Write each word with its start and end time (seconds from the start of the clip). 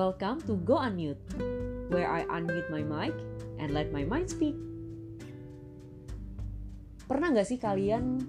Welcome 0.00 0.40
to 0.48 0.56
Go 0.64 0.80
Unmute, 0.80 1.20
where 1.92 2.08
I 2.08 2.24
unmute 2.32 2.72
my 2.72 2.80
mic 2.80 3.12
and 3.60 3.76
let 3.76 3.92
my 3.92 4.00
mind 4.00 4.32
speak. 4.32 4.56
Pernah 7.04 7.36
gak 7.36 7.44
sih 7.44 7.60
kalian 7.60 8.24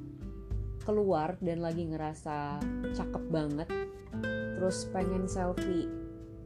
keluar 0.84 1.40
dan 1.40 1.64
lagi 1.64 1.88
ngerasa 1.88 2.60
cakep 2.92 3.24
banget, 3.32 3.72
terus 4.60 4.84
pengen 4.92 5.32
selfie, 5.32 5.88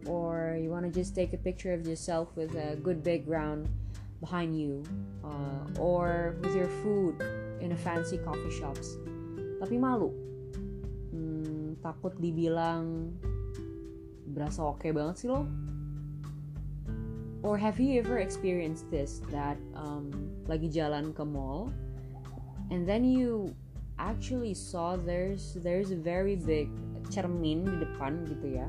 or 0.05 0.61
you 0.61 0.69
wanna 0.69 0.93
just 0.93 1.17
take 1.17 1.33
a 1.33 1.41
picture 1.41 1.73
of 1.73 1.89
yourself 1.89 2.29
with 2.37 2.53
a 2.53 2.77
good 2.85 3.01
background 3.01 3.65
behind 4.21 4.53
you, 4.53 4.85
uh, 5.25 5.65
or 5.81 6.37
with 6.45 6.53
your 6.53 6.69
food 6.85 7.17
in 7.65 7.73
a 7.73 7.79
fancy 7.81 8.21
coffee 8.21 8.53
shops, 8.53 8.93
tapi 9.57 9.81
malu, 9.81 10.13
hmm, 11.09 11.81
takut 11.81 12.13
dibilang 12.21 13.09
berasa 14.35 14.59
oke 14.61 14.83
okay 14.83 14.91
banget 14.91 15.15
sih 15.23 15.29
lo. 15.31 15.47
Or 17.45 17.55
have 17.55 17.79
you 17.79 18.01
ever 18.01 18.19
experienced 18.19 18.89
this 18.91 19.23
that 19.31 19.55
um, 19.77 20.11
lagi 20.51 20.67
jalan 20.67 21.15
ke 21.15 21.23
mall 21.23 21.71
and 22.67 22.83
then 22.83 23.07
you 23.07 23.55
actually 23.95 24.51
saw 24.51 24.99
there's 24.99 25.55
there's 25.63 25.95
a 25.95 25.99
very 25.99 26.35
big 26.35 26.67
cermin 27.07 27.63
di 27.63 27.75
depan 27.79 28.27
gitu 28.27 28.59
ya. 28.59 28.67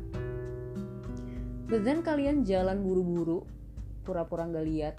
But 1.66 1.82
then 1.82 2.06
kalian 2.06 2.46
jalan 2.46 2.86
buru-buru 2.86 3.42
pura-pura 4.06 4.46
nggak 4.46 4.66
lihat 4.70 4.94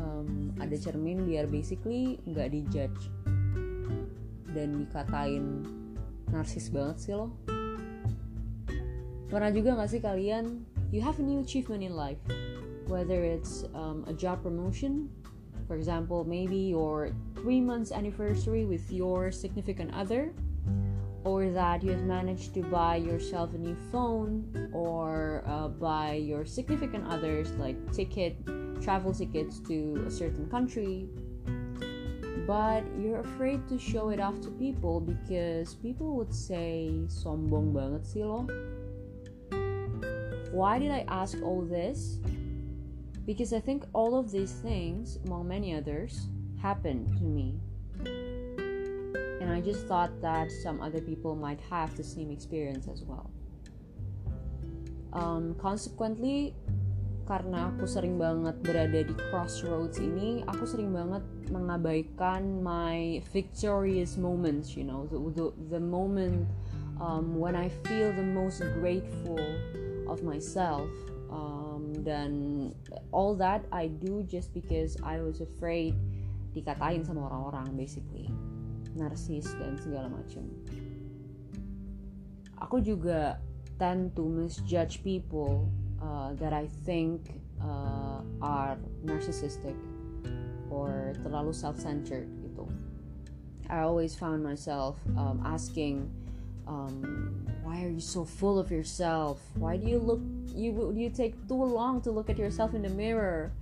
um, 0.00 0.56
ada 0.56 0.72
cermin 0.72 1.28
biar 1.28 1.44
basically 1.44 2.16
nggak 2.24 2.56
dijudge 2.56 3.12
dan 4.56 4.88
dikatain 4.88 5.68
narsis 6.32 6.72
banget 6.72 6.96
sih 6.96 7.12
lo 7.12 7.28
Pernah 9.26 9.50
juga 9.50 9.74
gak 9.74 9.90
sih 9.90 9.98
kalian 9.98 10.62
you 10.94 11.02
have 11.02 11.18
a 11.18 11.24
new 11.26 11.42
achievement 11.42 11.82
in 11.82 11.98
life, 11.98 12.20
whether 12.86 13.26
it's 13.26 13.66
um, 13.74 14.06
a 14.06 14.14
job 14.14 14.42
promotion, 14.42 15.10
for 15.66 15.74
example, 15.74 16.22
maybe 16.22 16.56
your 16.56 17.10
three 17.34 17.60
months 17.60 17.90
anniversary 17.90 18.64
with 18.64 18.86
your 18.92 19.32
significant 19.34 19.92
other, 19.94 20.30
or 21.24 21.50
that 21.50 21.82
you 21.82 21.90
have 21.90 22.06
managed 22.06 22.54
to 22.54 22.62
buy 22.70 22.96
yourself 22.96 23.52
a 23.54 23.58
new 23.58 23.76
phone, 23.90 24.46
or 24.72 25.42
uh, 25.46 25.66
buy 25.66 26.14
your 26.14 26.46
significant 26.46 27.02
others 27.10 27.50
like 27.58 27.74
ticket, 27.92 28.38
travel 28.80 29.12
tickets 29.12 29.58
to 29.66 30.04
a 30.06 30.10
certain 30.10 30.46
country. 30.48 31.10
But 32.46 32.86
you're 32.94 33.26
afraid 33.26 33.66
to 33.68 33.78
show 33.78 34.10
it 34.10 34.20
off 34.20 34.40
to 34.46 34.54
people 34.54 35.00
because 35.00 35.74
people 35.74 36.14
would 36.14 36.30
say 36.30 36.94
sombong 37.10 37.74
banget 37.74 38.06
sih 38.06 38.22
lo 38.22 38.46
why 40.52 40.78
did 40.78 40.90
I 40.90 41.04
ask 41.08 41.38
all 41.42 41.62
this? 41.62 42.18
Because 43.26 43.52
I 43.52 43.60
think 43.60 43.84
all 43.92 44.18
of 44.18 44.30
these 44.30 44.52
things, 44.52 45.18
among 45.26 45.48
many 45.48 45.74
others, 45.74 46.28
happened 46.62 47.08
to 47.18 47.24
me. 47.24 47.58
And 49.40 49.50
I 49.52 49.60
just 49.60 49.86
thought 49.86 50.10
that 50.22 50.50
some 50.50 50.80
other 50.80 51.00
people 51.00 51.34
might 51.34 51.60
have 51.70 51.96
the 51.96 52.04
same 52.04 52.30
experience 52.30 52.86
as 52.88 53.02
well. 53.02 53.30
Um, 55.12 55.54
consequently, 55.58 56.54
karena 57.26 57.74
aku 57.74 57.90
sering 57.90 58.22
banget 58.22 58.54
berada 58.62 59.02
di 59.02 59.14
crossroads 59.30 59.98
ini, 59.98 60.46
aku 60.46 60.62
sering 60.62 60.94
banget 60.94 61.26
mengabaikan 61.50 62.62
my 62.62 63.18
victorious 63.34 64.14
moments, 64.14 64.78
you 64.78 64.86
know, 64.86 65.10
the, 65.10 65.18
the, 65.34 65.46
the 65.74 65.82
moment 65.82 66.46
um, 67.00 67.36
when 67.38 67.54
I 67.56 67.68
feel 67.84 68.12
the 68.12 68.22
most 68.24 68.60
grateful 68.80 69.40
of 70.08 70.22
myself 70.22 70.88
um, 71.30 71.92
dan 72.04 72.74
all 73.12 73.34
that 73.36 73.66
I 73.72 73.88
do 73.88 74.22
just 74.24 74.54
because 74.54 74.96
I 75.02 75.20
was 75.20 75.40
afraid 75.40 75.94
dikatain 76.56 77.04
sama 77.04 77.28
orang-orang 77.28 77.76
basically. 77.76 78.32
Narsis 78.96 79.52
dan 79.60 79.76
segala 79.76 80.08
macam. 80.08 80.48
Aku 82.64 82.80
juga 82.80 83.36
tend 83.76 84.16
to 84.16 84.24
misjudge 84.24 85.04
people 85.04 85.68
uh, 86.00 86.32
that 86.40 86.56
I 86.56 86.64
think 86.88 87.28
uh, 87.60 88.24
are 88.40 88.80
narcissistic 89.04 89.76
or 90.72 91.12
terlalu 91.20 91.52
self-centered 91.52 92.24
gitu. 92.40 92.64
I 93.68 93.84
always 93.84 94.16
found 94.16 94.40
myself 94.40 94.96
um, 95.12 95.44
asking 95.44 96.08
um, 96.66 97.46
why 97.62 97.82
are 97.82 97.90
you 97.90 98.00
so 98.00 98.24
full 98.24 98.58
of 98.58 98.70
yourself? 98.70 99.40
Why 99.54 99.76
do 99.76 99.86
you 99.86 99.98
look 99.98 100.20
you 100.54 100.92
you 100.94 101.10
take 101.10 101.34
too 101.46 101.62
long 101.62 102.00
to 102.02 102.10
look 102.10 102.30
at 102.30 102.38
yourself 102.38 102.74
in 102.74 102.82
the 102.82 102.90
mirror? 102.90 103.52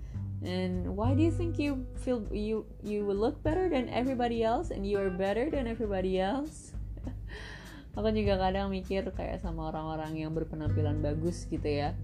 And 0.44 0.96
why 0.96 1.14
do 1.14 1.22
you 1.22 1.32
think 1.32 1.58
you 1.58 1.84
feel 2.04 2.24
you 2.32 2.64
you 2.84 3.04
look 3.08 3.40
better 3.42 3.68
than 3.68 3.88
everybody 3.88 4.44
else 4.44 4.70
and 4.70 4.84
you 4.84 5.00
are 5.00 5.08
better 5.08 5.48
than 5.48 5.68
everybody 5.68 6.20
else? 6.20 6.72
Aku 7.96 8.10
juga 8.10 8.40
kadang 8.40 8.74
mikir 8.74 9.06
kayak 9.14 9.40
sama 9.40 9.70
orang-orang 9.70 10.18
yang 10.18 10.34
berpenampilan 10.34 10.98
bagus 11.00 11.46
gitu 11.46 11.64
ya. 11.64 11.96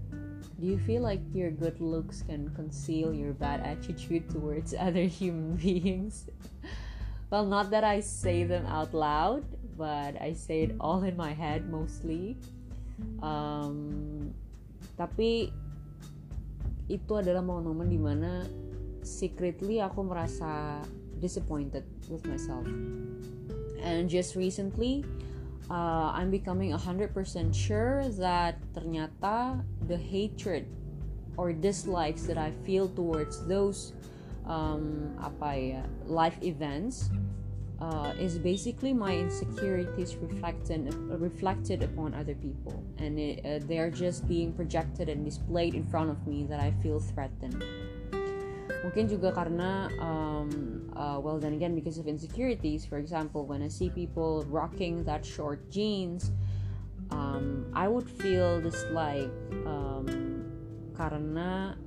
Do 0.61 0.69
you 0.69 0.77
feel 0.85 1.01
like 1.01 1.21
your 1.33 1.49
good 1.49 1.81
looks 1.81 2.21
can 2.21 2.53
conceal 2.53 3.13
your 3.13 3.33
bad 3.33 3.65
attitude 3.65 4.29
towards 4.29 4.77
other 4.87 5.05
human 5.05 5.57
beings? 5.57 6.29
Well 7.31 7.47
not 7.47 7.71
that 7.71 7.87
i 7.87 8.03
say 8.03 8.43
them 8.43 8.67
out 8.67 8.91
loud 8.91 9.47
but 9.77 10.19
I 10.21 10.33
say 10.33 10.69
it 10.69 10.73
all 10.79 11.03
in 11.03 11.15
my 11.15 11.33
head 11.33 11.69
mostly. 11.69 12.37
Um, 13.21 14.29
tapi 14.97 15.49
itu 16.91 17.13
adalah 17.15 17.41
momen-momen 17.41 17.87
di 17.87 17.97
mana 17.97 18.45
secretly 19.01 19.79
aku 19.81 20.05
merasa 20.05 20.83
disappointed 21.17 21.85
with 22.09 22.25
myself. 22.27 22.65
And 23.81 24.05
just 24.05 24.37
recently, 24.37 25.01
uh, 25.69 26.13
I'm 26.13 26.29
becoming 26.29 26.75
100% 26.75 27.15
sure 27.55 28.05
that 28.21 28.61
ternyata 28.75 29.63
the 29.87 29.97
hatred 29.97 30.69
or 31.37 31.53
dislikes 31.53 32.27
that 32.27 32.37
I 32.37 32.51
feel 32.67 32.91
towards 32.91 33.41
those 33.47 33.93
um, 34.45 35.15
apa 35.21 35.49
ya 35.55 35.83
life 36.05 36.37
events 36.43 37.09
uh, 37.81 38.13
is 38.19 38.37
basically 38.37 38.93
my 38.93 39.17
insecurities 39.17 40.15
reflected 40.15 40.93
reflected 41.09 41.81
upon 41.81 42.13
other 42.13 42.35
people, 42.35 42.85
and 43.01 43.17
it, 43.17 43.41
uh, 43.41 43.65
they 43.65 43.79
are 43.79 43.89
just 43.89 44.27
being 44.27 44.53
projected 44.53 45.09
and 45.09 45.25
displayed 45.25 45.73
in 45.73 45.83
front 45.89 46.09
of 46.09 46.21
me 46.27 46.45
that 46.45 46.59
I 46.61 46.71
feel 46.85 46.99
threatened. 47.01 47.57
Mungkin 48.85 49.09
juga 49.09 49.33
karena, 49.33 49.89
um, 50.01 50.49
uh, 50.93 51.17
well, 51.21 51.37
then 51.37 51.53
again, 51.53 51.73
because 51.73 51.97
of 51.97 52.05
insecurities. 52.05 52.85
For 52.85 52.97
example, 52.97 53.45
when 53.45 53.61
I 53.61 53.69
see 53.69 53.89
people 53.89 54.45
rocking 54.49 55.03
that 55.05 55.25
short 55.25 55.69
jeans, 55.69 56.31
um, 57.09 57.65
I 57.73 57.89
would 57.89 58.09
feel 58.09 58.61
dislike 58.61 59.29
um, 59.65 60.09
karena 60.97 61.77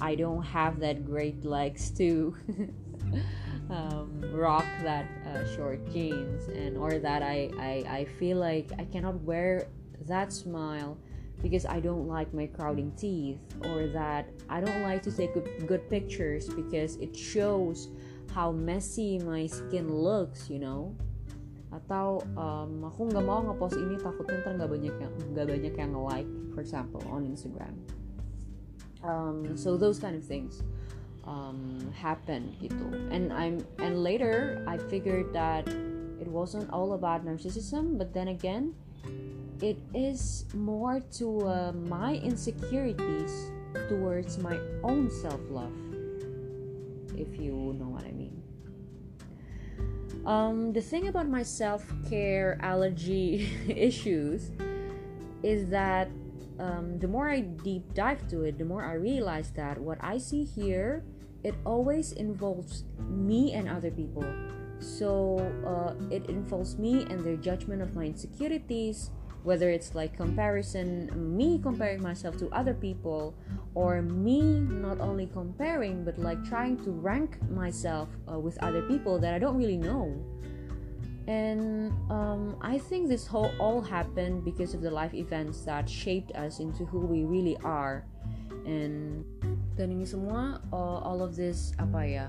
I 0.00 0.14
don't 0.16 0.44
have 0.44 0.80
that 0.80 1.04
great 1.04 1.44
legs 1.44 1.88
too. 1.92 2.36
um, 3.70 4.10
rock 4.34 4.66
that 4.82 5.06
uh, 5.26 5.46
short 5.54 5.78
jeans 5.92 6.48
and 6.48 6.76
or 6.76 6.98
that 6.98 7.22
I, 7.22 7.50
I 7.58 7.72
I 7.86 8.04
feel 8.18 8.36
like 8.38 8.70
I 8.78 8.84
cannot 8.84 9.22
wear 9.22 9.68
that 10.06 10.32
smile 10.32 10.98
because 11.42 11.64
I 11.64 11.80
don't 11.80 12.06
like 12.06 12.34
my 12.34 12.46
crowding 12.46 12.92
teeth 12.98 13.38
or 13.64 13.86
that 13.88 14.28
I 14.48 14.60
don't 14.60 14.82
like 14.82 15.02
to 15.04 15.12
take 15.12 15.32
good 15.66 15.88
pictures 15.88 16.48
because 16.48 16.96
it 16.96 17.16
shows 17.16 17.88
how 18.34 18.52
messy 18.52 19.18
my 19.18 19.46
skin 19.46 19.88
looks 19.88 20.50
you 20.50 20.58
know? 20.58 20.94
Atau 21.70 22.26
um, 22.34 22.82
aku 22.82 23.06
nggak 23.06 23.22
mau 23.22 23.46
ngepost 23.46 23.78
ini 23.78 23.94
takutnya 24.02 24.42
ntar 24.42 24.58
nggak 24.58 24.70
banyak 24.74 24.94
yang 24.98 25.14
nggak 25.30 25.46
banyak 25.46 25.74
yang 25.78 25.92
like 25.94 26.26
for 26.50 26.60
example 26.60 26.98
on 27.06 27.22
Instagram. 27.22 27.78
Um, 29.00 29.56
so 29.56 29.78
those 29.78 29.96
kind 30.02 30.12
of 30.12 30.26
things 30.26 30.60
um, 31.30 31.78
happen 31.94 32.50
gitu 32.58 32.90
and 33.14 33.30
I'm 33.30 33.62
and 33.78 34.02
later 34.02 34.66
I 34.66 34.82
figured 34.90 35.30
that 35.30 35.70
it 36.18 36.26
wasn't 36.26 36.66
all 36.74 36.98
about 36.98 37.22
narcissism 37.22 37.94
but 37.94 38.10
then 38.10 38.34
again 38.34 38.74
it 39.62 39.78
is 39.94 40.50
more 40.56 40.98
to 41.22 41.26
uh, 41.46 41.72
my 41.86 42.18
insecurities 42.18 43.52
towards 43.88 44.42
my 44.42 44.58
own 44.82 45.06
self-love 45.06 45.72
if 47.20 47.38
you 47.38 47.76
know 47.78 47.88
what 47.92 48.04
I 48.04 48.12
mean. 48.12 48.42
Um, 50.24 50.72
the 50.72 50.80
thing 50.80 51.08
about 51.08 51.28
my 51.28 51.42
self-care 51.42 52.58
allergy 52.60 53.48
issues 53.68 54.50
is 55.42 55.68
that 55.68 56.08
um, 56.58 56.98
the 56.98 57.08
more 57.08 57.30
I 57.30 57.40
deep 57.40 57.94
dive 57.94 58.28
to 58.28 58.44
it, 58.44 58.58
the 58.58 58.64
more 58.64 58.84
I 58.84 58.94
realize 58.94 59.50
that 59.52 59.78
what 59.78 59.98
I 60.00 60.18
see 60.18 60.44
here, 60.44 61.04
it 61.42 61.54
always 61.64 62.12
involves 62.12 62.84
me 63.08 63.52
and 63.52 63.68
other 63.68 63.90
people. 63.90 64.24
So 64.78 65.38
uh, 65.66 65.94
it 66.10 66.28
involves 66.28 66.78
me 66.78 67.02
and 67.10 67.20
their 67.20 67.36
judgment 67.36 67.82
of 67.82 67.94
my 67.94 68.04
insecurities, 68.04 69.10
whether 69.42 69.70
it's 69.70 69.94
like 69.94 70.16
comparison 70.16 71.08
me 71.36 71.58
comparing 71.62 72.02
myself 72.02 72.36
to 72.38 72.48
other 72.50 72.74
people 72.74 73.34
or 73.74 74.02
me 74.02 74.60
not 74.60 75.00
only 75.00 75.26
comparing 75.26 76.04
but 76.04 76.18
like 76.18 76.42
trying 76.44 76.76
to 76.84 76.90
rank 76.90 77.40
myself 77.50 78.08
uh, 78.30 78.38
with 78.38 78.58
other 78.62 78.82
people 78.82 79.18
that 79.18 79.32
i 79.32 79.38
don't 79.38 79.56
really 79.56 79.78
know 79.78 80.14
and 81.26 81.92
um, 82.10 82.56
i 82.60 82.76
think 82.76 83.08
this 83.08 83.26
whole 83.26 83.52
all 83.58 83.80
happened 83.80 84.44
because 84.44 84.74
of 84.74 84.82
the 84.82 84.90
life 84.90 85.14
events 85.14 85.62
that 85.62 85.88
shaped 85.88 86.32
us 86.32 86.60
into 86.60 86.84
who 86.84 87.00
we 87.00 87.24
really 87.24 87.56
are 87.64 88.04
and 88.66 89.24
dan 89.80 89.96
ini 89.96 90.04
semua 90.04 90.60
uh, 90.76 91.00
all 91.00 91.24
of 91.24 91.32
this 91.32 91.72
apa 91.80 92.04
ya 92.04 92.26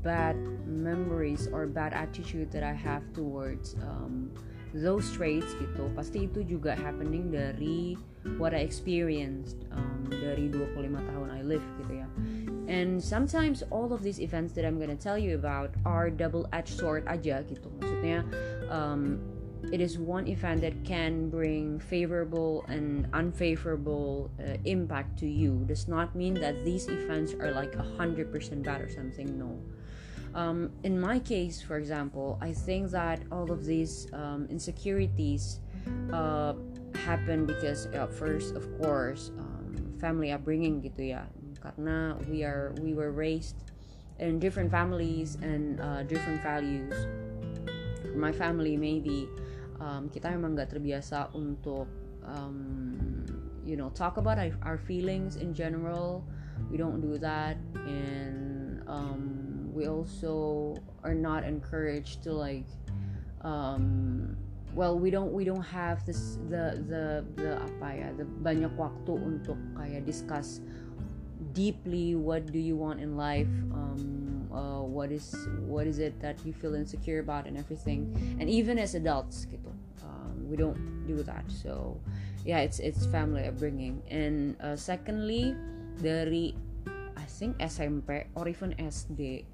bad 0.00 0.32
memories 0.64 1.44
or 1.52 1.68
bad 1.68 1.92
attitude 1.92 2.48
that 2.48 2.64
I 2.64 2.72
have 2.72 3.04
towards 3.12 3.76
um, 3.84 4.32
those 4.72 5.12
traits 5.12 5.52
gitu. 5.60 5.92
Pasti 5.92 6.24
itu 6.24 6.40
juga 6.40 6.72
happening 6.72 7.28
dari 7.28 8.00
what 8.40 8.56
I 8.56 8.64
experienced 8.64 9.68
um, 9.76 10.08
dari 10.08 10.48
25 10.48 10.88
tahun 10.96 11.28
I 11.28 11.44
live 11.44 11.64
gitu 11.84 11.92
ya. 12.00 12.08
And 12.66 12.98
sometimes 12.98 13.62
all 13.68 13.92
of 13.92 14.00
these 14.00 14.18
events 14.18 14.56
that 14.56 14.64
I'm 14.64 14.80
gonna 14.80 14.98
tell 14.98 15.20
you 15.20 15.36
about 15.36 15.76
are 15.84 16.08
double-edged 16.08 16.80
sword 16.80 17.04
aja 17.06 17.44
gitu. 17.46 17.68
Maksudnya 17.78 18.24
um, 18.72 19.20
it 19.72 19.80
is 19.80 19.98
one 19.98 20.26
event 20.28 20.60
that 20.60 20.84
can 20.84 21.28
bring 21.28 21.78
favorable 21.80 22.64
and 22.68 23.08
unfavorable 23.12 24.30
uh, 24.38 24.56
impact 24.64 25.18
to 25.18 25.26
you 25.26 25.64
does 25.66 25.88
not 25.88 26.14
mean 26.14 26.34
that 26.34 26.64
these 26.64 26.88
events 26.88 27.34
are 27.34 27.50
like 27.50 27.74
a 27.74 27.82
hundred 27.96 28.30
percent 28.30 28.62
bad 28.62 28.80
or 28.80 28.88
something 28.88 29.38
no 29.38 29.58
um, 30.36 30.70
in 30.84 31.00
my 31.00 31.18
case, 31.18 31.62
for 31.62 31.78
example, 31.78 32.38
I 32.42 32.52
think 32.52 32.90
that 32.90 33.22
all 33.32 33.50
of 33.50 33.64
these 33.64 34.06
um, 34.12 34.46
insecurities 34.50 35.60
uh, 36.12 36.52
happen 36.94 37.46
because 37.46 37.86
uh, 37.86 38.06
first, 38.06 38.54
of 38.54 38.68
course, 38.78 39.32
um, 39.38 39.96
family 39.98 40.32
upbringing 40.32 40.84
gitu 40.84 41.16
ya. 41.16 41.24
Karena 41.64 42.20
we 42.28 42.44
are 42.44 42.76
we 42.84 42.92
were 42.92 43.16
raised 43.16 43.56
in 44.20 44.38
different 44.38 44.70
families 44.70 45.40
and 45.40 45.80
uh, 45.80 46.04
different 46.04 46.44
values. 46.44 46.92
For 48.04 48.20
my 48.20 48.30
family, 48.30 48.76
maybe 48.76 49.32
um, 49.80 50.08
kita 50.08 50.32
memang 50.32 50.56
nggak 50.56 50.72
terbiasa 50.72 51.32
untuk 51.36 51.88
um, 52.24 53.24
you 53.66 53.76
know 53.76 53.90
talk 53.92 54.16
about 54.16 54.38
our, 54.38 54.52
our 54.62 54.78
feelings 54.78 55.36
in 55.36 55.52
general. 55.52 56.24
We 56.72 56.80
don't 56.80 57.04
do 57.04 57.20
that 57.20 57.60
and 57.84 58.80
um, 58.88 59.68
we 59.76 59.88
also 59.88 60.74
are 61.04 61.14
not 61.14 61.44
encouraged 61.44 62.24
to 62.24 62.32
like 62.32 62.64
um, 63.44 64.36
well 64.74 64.98
we 64.98 65.10
don't 65.10 65.32
we 65.32 65.44
don't 65.44 65.64
have 65.64 66.04
this 66.06 66.38
the 66.48 66.80
the 66.88 67.24
the 67.36 67.60
apa 67.60 67.88
ya 67.92 68.08
the 68.16 68.24
banyak 68.40 68.72
waktu 68.80 69.12
untuk 69.12 69.56
kayak 69.76 70.08
discuss 70.08 70.64
deeply 71.52 72.16
what 72.16 72.48
do 72.52 72.60
you 72.60 72.76
want 72.76 73.00
in 73.00 73.16
life 73.16 73.52
um, 73.72 74.25
uh, 74.56 74.80
what 74.80 75.12
is 75.12 75.36
what 75.68 75.86
is 75.86 75.98
it 76.00 76.18
that 76.20 76.40
you 76.44 76.52
feel 76.52 76.74
insecure 76.74 77.20
about 77.20 77.46
and 77.46 77.58
everything. 77.58 78.08
And 78.40 78.48
even 78.48 78.78
as 78.78 78.94
adults 78.94 79.46
um, 80.02 80.48
we 80.48 80.56
don't 80.56 81.06
do 81.06 81.22
that. 81.22 81.44
So 81.52 82.00
yeah 82.44 82.64
it's 82.64 82.80
it's 82.80 83.04
family 83.06 83.44
upbringing. 83.44 84.00
And 84.08 84.56
uh, 84.60 84.76
secondly 84.76 85.54
dari 86.00 86.56
I 87.16 87.24
think 87.28 87.58
SMP 87.58 88.24
or 88.34 88.48
even 88.48 88.72
SD 88.80 89.44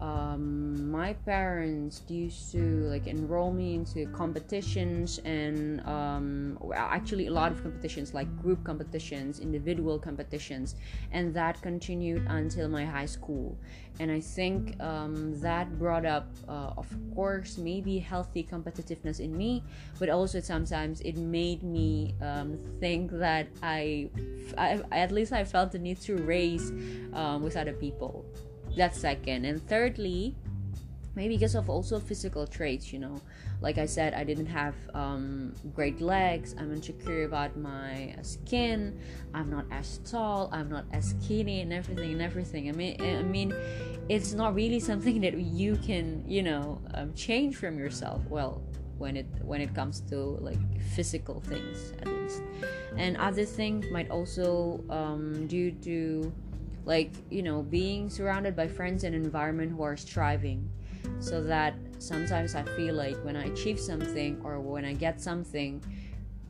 um, 0.00 0.90
my 0.90 1.12
parents 1.12 2.02
used 2.08 2.50
to 2.52 2.58
like 2.90 3.06
enroll 3.06 3.52
me 3.52 3.74
into 3.74 4.06
competitions 4.06 5.18
and 5.24 5.80
um, 5.86 6.58
actually 6.74 7.28
a 7.28 7.30
lot 7.30 7.52
of 7.52 7.62
competitions 7.62 8.12
like 8.12 8.28
group 8.42 8.62
competitions 8.64 9.38
individual 9.38 9.98
competitions 9.98 10.74
and 11.12 11.32
that 11.34 11.60
continued 11.62 12.24
until 12.28 12.68
my 12.68 12.84
high 12.84 13.06
school. 13.06 13.56
And 14.00 14.10
i 14.10 14.18
think 14.18 14.80
um, 14.82 15.38
that 15.40 15.78
brought 15.78 16.04
up 16.04 16.26
uh, 16.48 16.72
of 16.76 16.88
course 17.14 17.58
maybe 17.58 18.00
healthy 18.00 18.42
competitiveness 18.42 19.20
in 19.20 19.36
me 19.36 19.62
but 20.00 20.08
also 20.08 20.40
sometimes 20.40 21.00
it 21.02 21.16
made 21.16 21.62
me 21.62 22.14
um, 22.20 22.58
think 22.80 23.12
that 23.12 23.46
I, 23.62 24.10
I, 24.58 24.82
at 24.90 25.12
least 25.12 25.32
i 25.32 25.44
felt 25.44 25.70
the 25.70 25.78
need 25.78 26.00
to 26.02 26.16
race 26.16 26.72
um, 27.12 27.44
with 27.44 27.56
other 27.56 27.72
people 27.72 28.24
that's 28.76 28.98
second. 28.98 29.44
And 29.44 29.66
thirdly 29.68 30.36
maybe 31.16 31.36
because 31.36 31.54
of 31.54 31.70
also 31.70 32.00
physical 32.00 32.46
traits 32.46 32.92
you 32.92 32.98
know. 32.98 33.20
Like 33.60 33.78
i 33.78 33.86
said 33.86 34.14
i 34.14 34.24
didn't 34.24 34.46
have 34.46 34.74
um, 34.94 35.54
great 35.74 36.00
legs. 36.00 36.54
I'm 36.58 36.72
insecure 36.72 37.24
about 37.24 37.56
my 37.56 38.14
skin. 38.22 38.98
I'm 39.32 39.48
not 39.50 39.64
as 39.70 39.98
tall. 40.04 40.50
I'm 40.52 40.68
not 40.68 40.84
as 40.92 41.14
skinny 41.20 41.60
and 41.60 41.72
everything 41.72 42.12
and 42.12 42.22
everything. 42.22 42.68
I 42.68 42.72
mean 42.72 43.00
i 43.00 43.22
mean 43.22 43.54
it's 44.08 44.34
not 44.34 44.54
really 44.54 44.80
something 44.80 45.20
that 45.26 45.38
you 45.38 45.76
can 45.76 46.24
you 46.26 46.42
know 46.42 46.80
um, 46.94 47.14
change 47.14 47.56
from 47.56 47.78
yourself. 47.78 48.22
Well 48.28 48.62
when 48.98 49.16
it 49.16 49.26
when 49.42 49.60
it 49.60 49.74
comes 49.74 50.00
to 50.00 50.16
like 50.40 50.58
physical 50.94 51.40
things 51.40 51.92
at 52.00 52.08
least. 52.08 52.42
And 52.96 53.16
other 53.16 53.44
things 53.44 53.86
might 53.90 54.10
also 54.10 54.82
um, 54.88 55.46
due 55.46 55.72
to 55.82 56.32
like 56.84 57.12
you 57.30 57.42
know 57.42 57.62
being 57.62 58.08
surrounded 58.08 58.54
by 58.54 58.68
friends 58.68 59.04
and 59.04 59.14
environment 59.14 59.72
who 59.72 59.82
are 59.82 59.96
striving. 59.96 60.68
So 61.20 61.44
that 61.44 61.74
sometimes 62.04 62.54
i 62.54 62.62
feel 62.76 62.94
like 62.94 63.16
when 63.24 63.36
i 63.36 63.44
achieve 63.48 63.80
something 63.80 64.40
or 64.44 64.60
when 64.60 64.84
i 64.84 64.92
get 64.92 65.20
something 65.20 65.82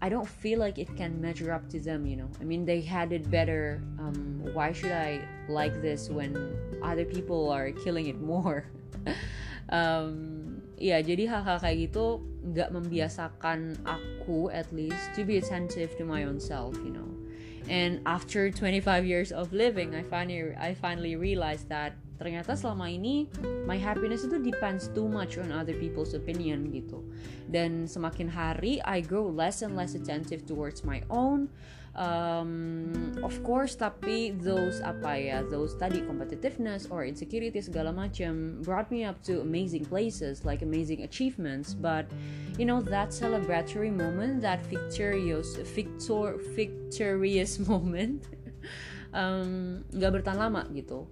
i 0.03 0.09
don't 0.09 0.27
feel 0.27 0.59
like 0.59 0.79
it 0.79 0.91
can 0.97 1.21
measure 1.21 1.53
up 1.53 1.69
to 1.71 1.79
them 1.79 2.05
you 2.05 2.17
know. 2.17 2.29
I 2.41 2.45
mean 2.45 2.67
they 2.67 2.81
had 2.81 3.13
it 3.13 3.31
better 3.31 3.81
um, 3.99 4.43
why 4.53 4.73
should 4.73 4.93
i 4.93 5.23
like 5.49 5.81
this 5.81 6.11
when 6.11 6.35
other 6.83 7.05
people 7.05 7.51
are 7.51 7.71
killing 7.71 8.07
it 8.07 8.21
more? 8.21 8.67
Um, 9.65 10.61
ya 10.77 11.01
jadi 11.01 11.25
hal-hal 11.25 11.57
kayak 11.57 11.89
gitu 11.89 12.21
nggak 12.53 12.69
membiasakan 12.69 13.81
aku 13.89 14.53
at 14.53 14.69
least 14.77 15.09
to 15.17 15.25
be 15.25 15.41
attentive 15.41 15.97
to 15.97 16.05
my 16.05 16.29
own 16.29 16.37
self 16.37 16.77
you 16.85 16.93
know 16.93 17.09
and 17.69 18.01
after 18.05 18.51
25 18.51 19.05
years 19.05 19.33
of 19.33 19.53
living 19.53 19.95
I 19.95 20.03
finally 20.05 20.53
I 20.57 20.75
finally 20.77 21.17
realized 21.17 21.69
that 21.69 21.97
ternyata 22.15 22.55
selama 22.55 22.89
ini 22.89 23.27
my 23.67 23.75
happiness 23.75 24.23
itu 24.23 24.39
depends 24.39 24.87
too 24.95 25.11
much 25.11 25.37
on 25.37 25.51
other 25.51 25.75
people's 25.75 26.15
opinion 26.15 26.71
gitu. 26.71 27.03
Dan 27.51 27.91
semakin 27.91 28.31
hari 28.31 28.79
I 28.87 29.03
grow 29.03 29.27
less 29.27 29.67
and 29.67 29.75
less 29.75 29.99
attentive 29.99 30.47
towards 30.47 30.87
my 30.87 31.03
own 31.11 31.51
um, 31.95 33.15
of 33.23 33.35
course 33.47 33.79
tapi 33.79 34.35
those 34.35 34.83
apa 34.83 35.15
ya 35.19 35.39
those 35.47 35.79
tadi 35.79 36.03
competitiveness 36.03 36.91
or 36.91 37.07
insecurity 37.07 37.63
segala 37.63 37.95
macam 37.95 38.59
brought 38.63 38.91
me 38.91 39.07
up 39.07 39.19
to 39.23 39.41
amazing 39.41 39.87
places 39.87 40.43
like 40.43 40.63
amazing 40.63 41.07
achievements. 41.07 41.75
But 41.75 42.11
you 42.59 42.67
know 42.67 42.83
that 42.91 43.15
celebratory 43.15 43.95
moment 43.95 44.43
that 44.43 44.63
victorious 44.67 45.59
victor 45.75 46.39
victorious 46.55 47.59
moment 47.71 48.27
um, 49.15 49.83
nggak 49.95 50.11
um, 50.11 50.15
bertahan 50.21 50.39
lama 50.39 50.63
gitu. 50.75 51.07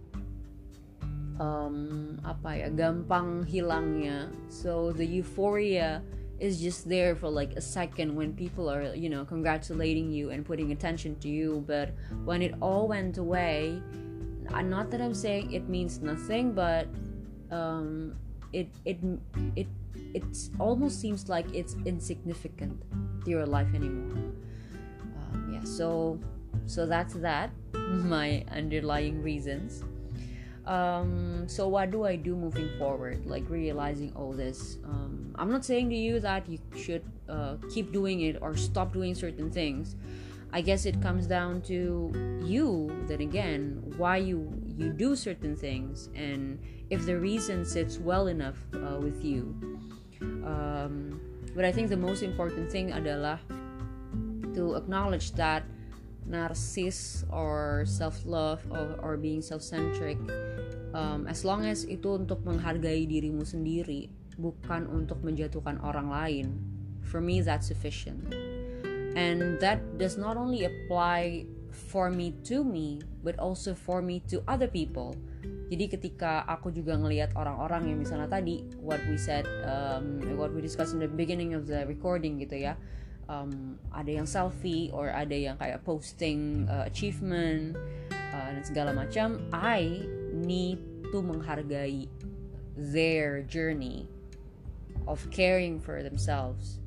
Um, 1.42 2.20
apa 2.22 2.54
ya 2.54 2.68
gampang 2.70 3.42
hilangnya. 3.46 4.30
So 4.52 4.92
the 4.92 5.06
euphoria 5.06 6.02
is 6.42 6.61
just 6.61 6.88
there 6.88 7.14
for 7.14 7.30
like 7.30 7.52
a 7.52 7.61
second 7.61 8.14
when 8.14 8.34
people 8.34 8.68
are 8.68 8.94
you 8.94 9.08
know 9.08 9.25
congratulating 9.25 10.11
you 10.11 10.30
and 10.30 10.44
putting 10.44 10.72
attention 10.72 11.14
to 11.20 11.28
you 11.28 11.62
but 11.68 11.94
when 12.25 12.42
it 12.42 12.52
all 12.61 12.88
went 12.88 13.16
away 13.16 13.80
not 14.64 14.90
that 14.90 15.00
i'm 15.00 15.14
saying 15.14 15.52
it 15.52 15.68
means 15.68 16.00
nothing 16.00 16.52
but 16.52 16.88
um, 17.52 18.16
it 18.52 18.68
it 18.84 18.99
it 19.54 19.68
it 20.14 20.25
almost 20.58 21.00
seems 21.00 21.28
like 21.28 21.46
it's 21.54 21.76
insignificant 21.84 22.82
to 23.25 23.30
your 23.30 23.46
life 23.46 23.68
anymore. 23.75 24.32
Um, 25.20 25.50
yeah 25.54 25.64
so 25.64 26.18
so 26.66 26.87
that's 26.87 27.14
that 27.14 27.50
my 27.75 28.44
underlying 28.50 29.22
reasons 29.22 29.84
um, 30.66 31.45
so 31.49 31.66
what 31.69 31.90
do 31.90 32.04
i 32.04 32.14
do 32.14 32.37
moving 32.37 32.71
forward? 32.78 33.26
Like 33.26 33.49
realizing 33.49 34.12
all 34.14 34.33
this 34.33 34.78
um, 34.85 35.35
i'm 35.37 35.50
not 35.50 35.64
saying 35.64 35.90
to 35.90 35.97
you 35.97 36.21
that 36.21 36.49
you 36.49 36.59
should 36.76 37.02
uh, 37.28 37.57
keep 37.73 37.92
doing 37.92 38.21
it 38.23 38.38
or 38.40 38.57
stop 38.57 38.92
doing 38.92 39.14
certain 39.14 39.50
things. 39.50 39.97
I 40.54 40.61
guess 40.61 40.85
it 40.85 41.00
comes 41.00 41.26
down 41.26 41.62
to 41.62 42.12
you 42.45 42.92
then 43.09 43.23
again 43.23 43.83
why 43.97 44.19
you 44.19 44.52
you 44.76 44.92
do 44.92 45.16
certain 45.16 45.57
things 45.57 46.11
and 46.14 46.61
if 46.90 47.07
the 47.07 47.16
reason 47.16 47.64
sits 47.64 47.99
well 47.99 48.28
enough 48.28 48.59
uh, 48.75 49.00
with 49.00 49.25
you. 49.25 49.57
Um, 50.21 51.21
but 51.54 51.64
i 51.64 51.73
think 51.73 51.88
the 51.88 51.97
most 51.97 52.23
important 52.23 52.71
thing 52.71 52.92
adalah 52.92 53.40
to 54.54 54.75
acknowledge 54.76 55.33
that 55.33 55.64
narcissist 56.29 57.26
or 57.31 57.85
self-love 57.87 58.62
or, 58.71 58.97
or 59.02 59.12
being 59.17 59.43
self-centric 59.43 60.17
um, 60.95 61.26
as 61.26 61.45
long 61.45 61.67
as 61.67 61.85
itu 61.88 62.17
untuk 62.17 62.45
menghargai 62.47 63.05
dirimu 63.09 63.43
sendiri 63.43 64.09
bukan 64.41 64.88
untuk 64.88 65.21
menjatuhkan 65.21 65.76
orang 65.85 66.09
lain. 66.09 66.47
For 67.02 67.21
me 67.21 67.45
that's 67.45 67.69
sufficient. 67.69 68.33
And 69.12 69.61
that 69.61 69.83
does 70.00 70.17
not 70.17 70.41
only 70.41 70.64
apply 70.64 71.45
for 71.69 72.09
me 72.09 72.33
to 72.49 72.64
me 72.64 73.05
but 73.21 73.37
also 73.37 73.76
for 73.76 74.00
me 74.00 74.25
to 74.33 74.41
other 74.49 74.69
people. 74.69 75.12
Jadi 75.73 75.88
ketika 75.88 76.45
aku 76.45 76.69
juga 76.69 76.97
ngelihat 77.00 77.33
orang-orang 77.33 77.93
yang 77.93 77.99
misalnya 78.05 78.29
tadi 78.29 78.64
what 78.76 79.00
we 79.09 79.17
said 79.17 79.49
um, 79.64 80.21
what 80.37 80.52
we 80.52 80.61
discussed 80.61 80.93
in 80.93 81.00
the 81.00 81.09
beginning 81.09 81.57
of 81.57 81.64
the 81.64 81.85
recording 81.88 82.37
gitu 82.41 82.69
ya 82.69 82.76
um, 83.29 83.79
ada 83.95 84.11
yang 84.11 84.26
selfie 84.26 84.91
or 84.91 85.11
ada 85.11 85.35
yang 85.35 85.57
kayak 85.59 85.83
posting 85.83 86.67
uh, 86.67 86.87
achievement 86.87 87.76
uh, 88.11 88.49
dan 88.50 88.64
segala 88.64 88.91
macam 88.97 89.43
I 89.52 90.07
need 90.33 90.81
to 91.12 91.21
menghargai 91.21 92.09
their 92.75 93.45
journey 93.45 94.09
of 95.05 95.21
caring 95.31 95.79
for 95.83 96.00
themselves 96.00 96.81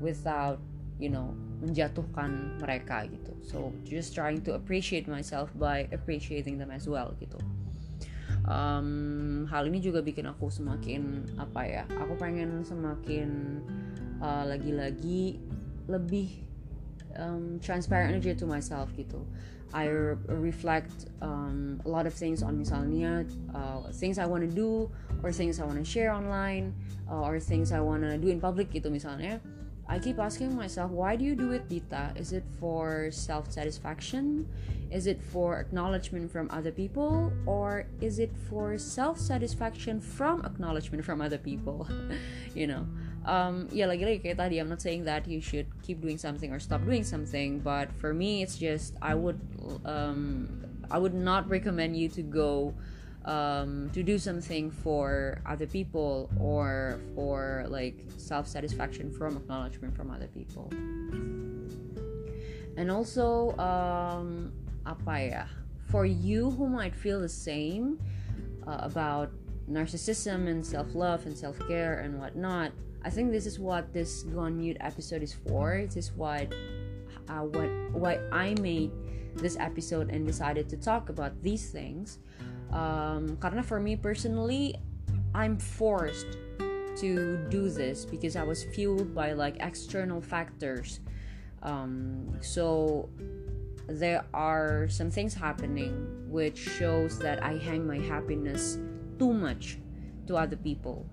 without 0.00 0.58
you 0.96 1.10
know 1.10 1.34
menjatuhkan 1.58 2.58
mereka 2.62 3.06
gitu. 3.10 3.34
So 3.42 3.56
just 3.82 4.14
trying 4.14 4.46
to 4.46 4.54
appreciate 4.54 5.10
myself 5.10 5.50
by 5.58 5.90
appreciating 5.90 6.58
them 6.58 6.70
as 6.70 6.86
well 6.86 7.18
gitu. 7.18 7.38
Um, 8.48 9.44
hal 9.50 9.68
ini 9.68 9.82
juga 9.82 10.00
bikin 10.00 10.24
aku 10.24 10.48
semakin 10.48 11.26
apa 11.36 11.68
ya 11.68 11.82
aku 12.00 12.16
pengen 12.16 12.64
semakin 12.64 13.60
uh, 14.24 14.48
lagi-lagi 14.48 15.36
lebih 15.88 16.44
um, 17.16 17.58
transparent 17.58 18.14
aja 18.14 18.36
to 18.36 18.46
myself 18.46 18.92
gitu 18.94 19.24
I 19.68 19.84
reflect 20.32 21.12
um, 21.20 21.82
a 21.84 21.88
lot 21.88 22.08
of 22.08 22.16
things 22.16 22.40
on 22.40 22.56
misalnya 22.56 23.28
uh, 23.52 23.92
things 23.92 24.16
I 24.16 24.24
want 24.24 24.48
to 24.48 24.52
do 24.52 24.88
or 25.20 25.28
things 25.28 25.60
I 25.60 25.68
want 25.68 25.76
to 25.76 25.84
share 25.84 26.08
online 26.08 26.72
uh, 27.04 27.20
or 27.20 27.36
things 27.36 27.68
I 27.68 27.80
want 27.84 28.00
to 28.00 28.16
do 28.16 28.32
in 28.32 28.40
public 28.40 28.72
gitu 28.72 28.88
misalnya 28.88 29.44
I 29.88 29.98
keep 29.98 30.18
asking 30.18 30.54
myself, 30.54 30.90
why 30.90 31.16
do 31.16 31.24
you 31.24 31.34
do 31.34 31.52
it, 31.52 31.66
Dita? 31.66 32.12
Is 32.14 32.34
it 32.34 32.44
for 32.60 33.08
self 33.10 33.50
satisfaction? 33.50 34.46
Is 34.92 35.06
it 35.06 35.22
for 35.22 35.58
acknowledgement 35.60 36.30
from 36.30 36.50
other 36.52 36.70
people? 36.70 37.32
Or 37.46 37.86
is 38.02 38.18
it 38.18 38.30
for 38.50 38.76
self 38.76 39.18
satisfaction 39.18 39.98
from 40.00 40.44
acknowledgement 40.44 41.06
from 41.06 41.22
other 41.22 41.38
people? 41.38 41.88
you 42.54 42.66
know? 42.66 42.86
Um, 43.24 43.68
yeah, 43.72 43.86
like, 43.86 44.00
like 44.00 44.22
tadi, 44.22 44.58
I'm 44.58 44.68
not 44.68 44.80
saying 44.80 45.04
that 45.04 45.28
you 45.28 45.40
should 45.40 45.66
keep 45.82 46.00
doing 46.00 46.18
something 46.18 46.52
or 46.52 46.60
stop 46.60 46.84
doing 46.84 47.04
something, 47.04 47.60
but 47.60 47.92
for 47.92 48.14
me, 48.14 48.42
it's 48.42 48.56
just 48.56 48.94
I 49.02 49.14
would 49.14 49.40
um, 49.84 50.64
I 50.90 50.98
would 50.98 51.14
not 51.14 51.48
recommend 51.48 51.96
you 51.96 52.08
to 52.10 52.22
go 52.22 52.74
um, 53.24 53.90
to 53.92 54.02
do 54.02 54.18
something 54.18 54.70
for 54.70 55.42
other 55.44 55.66
people 55.66 56.30
or 56.40 57.00
for 57.14 57.66
like 57.68 58.06
self 58.16 58.48
satisfaction 58.48 59.12
from 59.12 59.36
acknowledgement 59.36 59.94
from 59.94 60.10
other 60.10 60.28
people. 60.28 60.70
And 62.78 62.90
also, 62.90 63.56
um, 63.58 64.52
apa 64.86 65.14
ya? 65.20 65.44
For 65.90 66.06
you 66.06 66.50
who 66.50 66.68
might 66.68 66.94
feel 66.94 67.20
the 67.20 67.28
same 67.28 67.98
uh, 68.66 68.78
about 68.80 69.32
narcissism 69.68 70.48
and 70.48 70.64
self 70.64 70.94
love 70.94 71.26
and 71.26 71.36
self 71.36 71.58
care 71.68 72.00
and 72.00 72.20
whatnot, 72.20 72.72
I 73.04 73.10
think 73.10 73.30
this 73.30 73.46
is 73.46 73.58
what 73.58 73.92
this 73.92 74.22
Go 74.24 74.40
Unmute 74.40 74.76
episode 74.80 75.22
is 75.22 75.32
for. 75.32 75.82
This 75.86 75.96
is 75.96 76.12
what 76.12 76.52
uh, 77.28 77.44
what 77.44 77.68
why 77.92 78.18
I 78.32 78.54
made 78.60 78.90
this 79.36 79.56
episode 79.58 80.10
and 80.10 80.26
decided 80.26 80.68
to 80.70 80.76
talk 80.76 81.08
about 81.08 81.42
these 81.42 81.70
things. 81.70 82.18
Um, 82.72 83.38
for 83.64 83.80
me 83.80 83.96
personally 83.96 84.74
I'm 85.34 85.56
forced 85.56 86.36
to 86.96 87.46
do 87.48 87.70
this 87.70 88.04
because 88.04 88.36
I 88.36 88.42
was 88.42 88.64
fueled 88.64 89.14
by 89.14 89.32
like 89.32 89.56
external 89.60 90.20
factors. 90.20 91.00
Um, 91.62 92.36
so 92.40 93.08
there 93.88 94.24
are 94.34 94.88
some 94.88 95.10
things 95.10 95.32
happening 95.32 96.26
which 96.28 96.58
shows 96.58 97.18
that 97.20 97.42
I 97.42 97.56
hang 97.56 97.86
my 97.86 97.98
happiness 97.98 98.78
too 99.18 99.32
much 99.32 99.78
to 100.26 100.36
other 100.36 100.56
people 100.56 101.06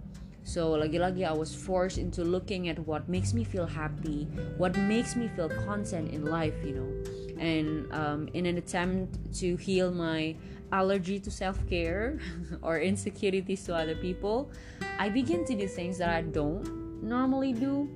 so 0.45 0.77
lagi-lagi 0.77 1.25
I 1.25 1.33
was 1.33 1.57
forced 1.57 1.97
into 1.97 2.21
looking 2.21 2.69
at 2.69 2.77
what 2.85 3.09
makes 3.09 3.33
me 3.33 3.41
feel 3.41 3.65
happy 3.65 4.29
what 4.61 4.77
makes 4.77 5.17
me 5.17 5.25
feel 5.33 5.49
content 5.65 6.13
in 6.13 6.29
life 6.29 6.53
you 6.61 6.77
know. 6.77 6.91
And 7.35 7.91
um, 7.91 8.29
in 8.31 8.45
an 8.45 8.61
attempt 8.61 9.17
to 9.41 9.57
heal 9.57 9.91
my 9.91 10.37
allergy 10.71 11.19
to 11.19 11.33
self-care 11.33 12.21
or 12.61 12.79
insecurities 12.79 13.65
to 13.65 13.73
other 13.73 13.97
people 13.97 14.53
I 15.01 15.09
begin 15.09 15.43
to 15.49 15.57
do 15.57 15.65
things 15.65 15.97
that 15.97 16.13
I 16.13 16.21
don't 16.21 17.01
normally 17.01 17.51
do. 17.51 17.89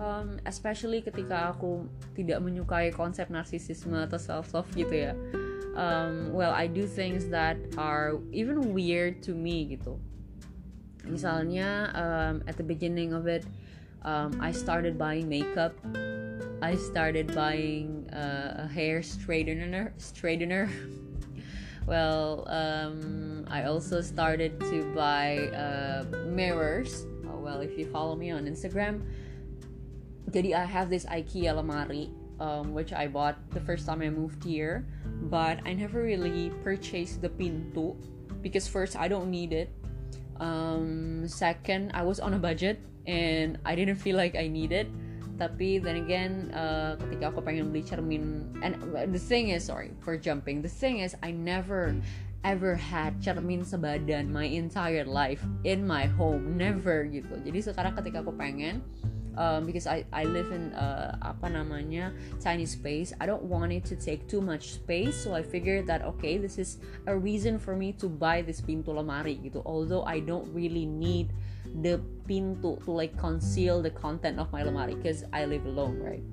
Um, 0.00 0.40
especially 0.48 1.04
ketika 1.04 1.54
aku 1.54 1.86
tidak 2.16 2.42
menyukai 2.42 2.90
konsep 2.90 3.30
narsisisme 3.30 3.94
atau 3.94 4.18
self-love 4.18 4.66
gitu 4.74 5.12
ya. 5.12 5.14
Um, 5.76 6.32
well 6.34 6.50
I 6.50 6.66
do 6.66 6.88
things 6.88 7.28
that 7.28 7.60
are 7.76 8.18
even 8.32 8.72
weird 8.74 9.22
to 9.28 9.36
me 9.36 9.76
gitu 9.76 10.00
misalnya 11.04 11.90
um, 11.94 12.42
at 12.46 12.56
the 12.56 12.66
beginning 12.66 13.12
of 13.12 13.26
it 13.26 13.44
um, 14.04 14.38
I 14.40 14.50
started 14.50 14.98
buying 14.98 15.28
makeup. 15.28 15.78
I 16.60 16.74
started 16.74 17.34
buying 17.34 18.10
uh, 18.10 18.66
a 18.66 18.68
hair 18.68 19.00
straightener 19.00 19.92
straightener. 19.98 20.68
Well 21.82 22.46
um, 22.46 23.42
i 23.50 23.66
also 23.66 24.00
started 24.00 24.54
to 24.70 24.86
buy 24.94 25.50
uh, 25.50 26.06
mirrors. 26.30 27.10
Oh, 27.26 27.42
well 27.42 27.58
if 27.58 27.74
you 27.74 27.90
follow 27.90 28.14
me 28.14 28.30
on 28.30 28.46
instagram 28.46 29.02
jadi 30.30 30.54
i 30.54 30.64
have 30.64 30.88
this 30.88 31.04
ikea 31.10 31.50
lemari 31.50 32.14
um, 32.38 32.70
which 32.70 32.94
i 32.94 33.10
bought 33.10 33.34
the 33.50 33.60
first 33.60 33.84
time 33.84 33.98
i 33.98 34.06
moved 34.06 34.46
here 34.46 34.86
but 35.26 35.58
i 35.66 35.74
never 35.74 36.06
really 36.06 36.54
purchased 36.62 37.18
the 37.18 37.28
pintu 37.28 37.98
because 38.46 38.70
first 38.70 38.94
i 38.94 39.10
don't 39.10 39.26
need 39.26 39.50
it 39.50 39.74
um, 40.40 41.26
second 41.26 41.90
i 41.92 42.02
was 42.02 42.20
on 42.20 42.34
a 42.34 42.40
budget 42.40 42.80
and 43.06 43.58
i 43.64 43.74
didn't 43.74 43.96
feel 43.96 44.16
like 44.16 44.36
i 44.36 44.46
need 44.46 44.72
it 44.72 44.86
tapi 45.40 45.80
then 45.80 45.98
again 45.98 46.52
uh, 46.54 46.94
ketika 47.02 47.32
aku 47.32 47.40
pengen 47.42 47.72
beli 47.72 47.82
cermin 47.82 48.46
and 48.62 48.78
the 49.10 49.18
thing 49.18 49.50
is 49.50 49.64
sorry 49.64 49.90
for 49.98 50.14
jumping 50.14 50.62
the 50.62 50.70
thing 50.70 51.02
is 51.02 51.16
I 51.24 51.34
never 51.34 51.96
ever 52.42 52.74
had 52.74 53.22
cermin 53.22 53.62
sebadan 53.62 54.30
my 54.30 54.44
entire 54.44 55.06
life 55.06 55.42
in 55.62 55.86
my 55.86 56.10
home 56.10 56.58
never 56.58 57.06
gitu. 57.06 57.38
Jadi 57.42 57.58
sekarang 57.62 57.94
ketika 57.94 58.22
aku 58.22 58.34
pengen 58.34 58.82
um, 59.36 59.66
because 59.66 59.86
I 59.86 60.04
I 60.12 60.24
live 60.24 60.52
in 60.52 60.72
uh, 60.74 61.16
apa 61.20 61.48
namanya 61.48 62.12
tiny 62.40 62.66
space. 62.66 63.12
I 63.20 63.26
don't 63.26 63.46
want 63.46 63.72
it 63.72 63.84
to 63.92 63.96
take 63.96 64.28
too 64.28 64.40
much 64.40 64.78
space, 64.80 65.16
so 65.16 65.34
I 65.34 65.42
figured 65.42 65.86
that 65.88 66.04
okay, 66.16 66.36
this 66.38 66.58
is 66.58 66.78
a 67.06 67.14
reason 67.14 67.58
for 67.58 67.76
me 67.76 67.92
to 68.00 68.08
buy 68.08 68.42
this 68.42 68.60
pintu 68.60 68.92
lemari 68.92 69.40
gitu. 69.40 69.64
Although 69.64 70.04
I 70.04 70.20
don't 70.20 70.48
really 70.52 70.84
need 70.84 71.32
the 71.80 72.00
pintu 72.28 72.76
to 72.84 72.90
like 72.92 73.16
conceal 73.16 73.80
the 73.80 73.90
content 73.90 74.36
of 74.36 74.52
my 74.52 74.62
lemari 74.62 74.92
because 74.98 75.24
I 75.32 75.48
live 75.48 75.64
alone 75.64 75.96
right 76.02 76.24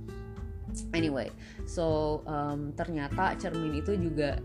anyway 0.94 1.32
so 1.66 2.20
um, 2.30 2.76
ternyata 2.78 3.34
cermin 3.40 3.80
itu 3.80 3.96
juga 3.98 4.38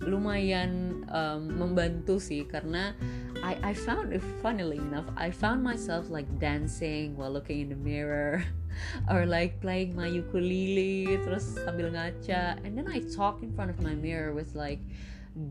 lumayan 0.00 1.04
um, 1.12 1.44
membantu 1.52 2.16
sih 2.16 2.48
karena 2.48 2.96
I 3.44 3.56
I 3.60 3.72
found 3.76 4.16
it 4.16 4.24
funnily 4.40 4.80
enough 4.80 5.08
I 5.16 5.28
found 5.28 5.60
myself 5.60 6.08
like 6.08 6.28
dancing 6.40 7.16
while 7.16 7.32
looking 7.32 7.68
in 7.68 7.68
the 7.68 7.80
mirror 7.80 8.40
or 9.12 9.28
like 9.28 9.60
playing 9.60 9.92
my 9.92 10.08
ukulele 10.08 11.20
terus 11.20 11.56
sambil 11.60 11.92
ngaca 11.92 12.56
and 12.64 12.72
then 12.72 12.88
I 12.88 13.04
talk 13.12 13.44
in 13.44 13.52
front 13.52 13.68
of 13.68 13.80
my 13.84 13.92
mirror 13.92 14.32
with 14.32 14.56
like 14.56 14.80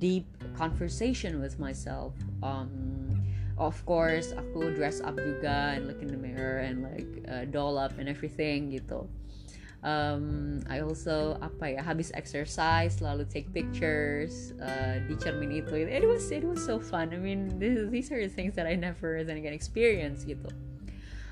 deep 0.01 0.25
conversation 0.57 1.37
with 1.37 1.61
myself. 1.61 2.17
Um 2.41 3.09
of 3.59 3.77
course 3.85 4.33
aku 4.33 4.73
dress 4.73 5.03
up 5.03 5.19
juga 5.19 5.77
and 5.77 5.85
look 5.85 6.01
in 6.01 6.09
the 6.09 6.17
mirror 6.17 6.63
and 6.63 6.81
like 6.81 7.11
uh, 7.27 7.43
doll 7.53 7.77
up 7.77 7.93
and 8.01 8.07
everything 8.07 8.71
gitu 8.71 9.05
um, 9.83 10.59
I 10.67 10.81
also 10.81 11.37
apa 11.39 11.79
ya 11.79 11.81
habis 11.83 12.11
exercise 12.15 12.99
lalu 12.99 13.23
take 13.27 13.47
pictures 13.55 14.51
uh, 14.59 14.99
di 15.07 15.15
cermin 15.15 15.51
itu. 15.55 15.87
It 15.87 16.03
was 16.03 16.27
it 16.31 16.43
was 16.43 16.59
so 16.59 16.79
fun. 16.79 17.15
I 17.15 17.19
mean 17.19 17.59
this, 17.59 17.87
these 17.87 18.09
are 18.11 18.19
the 18.19 18.31
things 18.31 18.55
that 18.55 18.67
I 18.67 18.75
never 18.75 19.23
then 19.23 19.39
again 19.39 19.55
experience 19.55 20.27
gitu. 20.27 20.51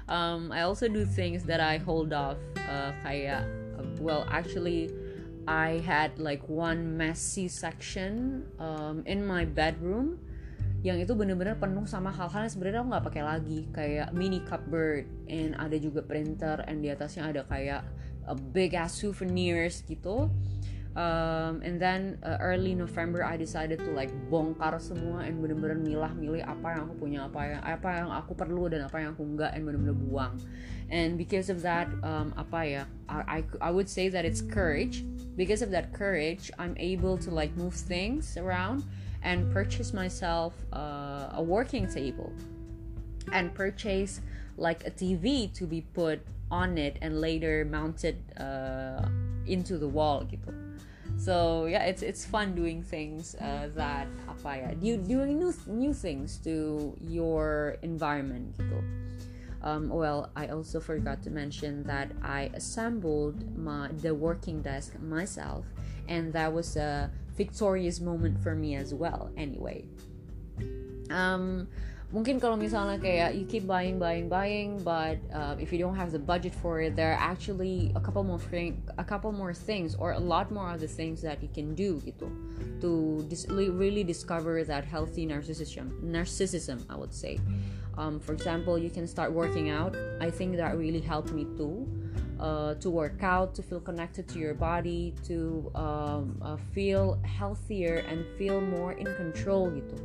Um, 0.08 0.56
I 0.56 0.64
also 0.64 0.88
do 0.88 1.04
things 1.04 1.44
that 1.52 1.60
I 1.60 1.84
hold 1.84 2.16
off 2.16 2.40
uh, 2.72 2.96
kayak 3.04 3.44
well 4.00 4.24
actually 4.32 4.88
I 5.48 5.84
had 5.84 6.20
like 6.20 6.48
one 6.48 6.96
messy 6.96 7.48
section 7.48 8.44
um, 8.60 9.04
in 9.08 9.24
my 9.24 9.44
bedroom 9.44 10.20
yang 10.86 11.02
itu 11.02 11.18
bener-bener 11.18 11.58
penuh 11.58 11.90
sama 11.90 12.14
hal-hal 12.14 12.46
yang 12.46 12.54
sebenarnya 12.54 12.80
aku 12.86 12.90
nggak 12.94 13.06
pakai 13.12 13.24
lagi. 13.26 13.60
Kayak 13.74 14.14
mini 14.14 14.40
cupboard 14.46 15.10
and 15.26 15.58
ada 15.58 15.76
juga 15.76 16.06
printer 16.06 16.62
and 16.70 16.86
di 16.86 16.94
atasnya 16.94 17.28
ada 17.28 17.42
kayak 17.50 17.82
a 18.28 18.36
big 18.36 18.76
ass 18.76 19.00
souvenirs 19.00 19.84
gitu. 19.88 20.30
Um, 20.98 21.62
and 21.62 21.78
then 21.78 22.18
uh, 22.26 22.42
early 22.42 22.74
November 22.74 23.24
I 23.24 23.38
decided 23.38 23.78
to 23.86 23.94
like 23.94 24.10
bongkar 24.34 24.82
semua 24.82 25.30
and 25.30 25.38
bener-bener 25.38 25.78
milah-milih 25.78 26.42
apa 26.42 26.74
yang 26.74 26.90
aku 26.90 26.96
punya 26.98 27.20
apa 27.30 27.40
yang 27.54 27.62
apa 27.62 27.90
yang 28.02 28.10
aku 28.10 28.34
perlu 28.34 28.66
dan 28.66 28.82
apa 28.90 29.06
yang 29.06 29.14
aku 29.14 29.22
enggak 29.22 29.54
and 29.54 29.62
bener-bener 29.62 29.94
buang. 29.94 30.42
And 30.90 31.14
because 31.14 31.54
of 31.54 31.62
that 31.62 31.86
um, 32.02 32.34
apa 32.34 32.60
ya 32.66 32.84
I, 33.06 33.46
I, 33.46 33.70
I 33.70 33.70
would 33.70 33.86
say 33.86 34.10
that 34.10 34.26
it's 34.26 34.42
courage. 34.42 35.06
Because 35.38 35.62
of 35.62 35.70
that 35.70 35.94
courage 35.94 36.50
I'm 36.58 36.74
able 36.82 37.14
to 37.22 37.30
like 37.30 37.54
move 37.54 37.78
things 37.78 38.34
around 38.34 38.82
and 39.22 39.54
purchase 39.54 39.94
myself 39.94 40.58
uh, 40.74 41.30
a 41.38 41.44
working 41.46 41.86
table 41.86 42.34
and 43.30 43.54
purchase 43.54 44.18
like 44.58 44.82
a 44.82 44.90
TV 44.90 45.54
to 45.54 45.70
be 45.70 45.86
put 45.94 46.26
on 46.52 46.78
it 46.78 46.98
and 47.02 47.20
later 47.20 47.66
mounted 47.66 48.18
uh, 48.40 49.08
into 49.46 49.78
the 49.78 49.88
wall 49.88 50.24
gitu. 50.24 50.54
So 51.18 51.66
yeah 51.66 51.84
it's 51.90 52.04
it's 52.04 52.26
fun 52.26 52.54
doing 52.54 52.84
things 52.84 53.34
uh, 53.42 53.74
that 53.74 54.06
apa 54.30 54.52
ya 54.54 54.70
doing 54.78 55.40
new 55.40 55.52
new 55.66 55.94
things 55.94 56.38
to 56.46 56.94
your 57.02 57.78
environment 57.82 58.54
gitu. 58.60 58.80
Um, 59.66 59.90
well 59.90 60.30
I 60.38 60.54
also 60.54 60.80
forgot 60.80 61.26
to 61.26 61.34
mention 61.34 61.82
that 61.90 62.14
I 62.22 62.54
assembled 62.54 63.42
my 63.58 63.90
the 63.90 64.14
working 64.14 64.62
desk 64.62 64.94
myself 65.02 65.66
and 66.06 66.32
that 66.38 66.54
was 66.54 66.78
a 66.78 67.10
victorious 67.34 68.00
moment 68.00 68.38
for 68.38 68.54
me 68.54 68.78
as 68.78 68.94
well 68.94 69.34
anyway. 69.36 69.90
Um 71.10 71.68
mungkin 72.08 72.40
kalau 72.40 72.56
misalnya 72.56 72.96
kayak 72.96 73.36
you 73.36 73.44
keep 73.44 73.68
buying 73.68 74.00
buying 74.00 74.32
buying 74.32 74.80
but 74.80 75.20
uh, 75.36 75.60
if 75.60 75.76
you 75.76 75.80
don't 75.80 75.96
have 75.96 76.08
the 76.08 76.20
budget 76.20 76.56
for 76.56 76.80
it 76.80 76.96
there 76.96 77.12
are 77.12 77.20
actually 77.20 77.92
a 78.00 78.00
couple 78.00 78.24
more 78.24 78.40
thing, 78.40 78.80
a 78.98 79.04
couple 79.04 79.32
more 79.36 79.52
things 79.52 79.92
or 80.00 80.16
a 80.16 80.20
lot 80.20 80.48
more 80.48 80.72
other 80.72 80.88
things 80.88 81.20
that 81.20 81.44
you 81.44 81.52
can 81.52 81.76
do 81.76 82.00
gitu 82.08 82.32
to 82.80 83.26
dis- 83.28 83.52
really 83.52 84.08
discover 84.08 84.64
that 84.64 84.88
healthy 84.88 85.28
narcissism 85.28 85.92
narcissism 86.00 86.80
I 86.88 86.96
would 86.96 87.12
say. 87.12 87.44
Um, 88.00 88.24
for 88.24 88.32
example 88.32 88.80
you 88.80 88.94
can 88.94 89.04
start 89.04 89.34
working 89.34 89.68
out. 89.68 89.98
I 90.22 90.32
think 90.32 90.56
that 90.56 90.78
really 90.78 91.04
helped 91.04 91.36
me 91.36 91.44
too 91.60 91.84
uh, 92.40 92.76
to 92.76 92.90
work 92.90 93.20
out, 93.24 93.56
to 93.56 93.62
feel 93.64 93.82
connected 93.82 94.30
to 94.30 94.40
your 94.40 94.54
body, 94.54 95.14
to 95.26 95.72
um, 95.76 96.38
uh, 96.40 96.56
feel 96.72 97.20
healthier 97.26 98.06
and 98.08 98.24
feel 98.38 98.62
more 98.62 98.94
in 98.94 99.10
control 99.18 99.68
gitu 99.74 99.98